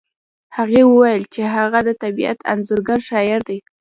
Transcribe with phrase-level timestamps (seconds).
[0.57, 3.57] هغې وویل چې هغه د طبیعت انځورګر شاعر دی